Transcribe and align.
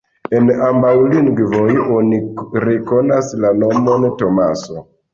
En 0.37 0.45
ambaŭ 0.67 0.93
lingvoj 1.11 1.77
oni 1.97 2.21
rekonas 2.67 3.33
la 3.45 3.55
nomon 3.63 4.13
Tomaso. 4.27 4.89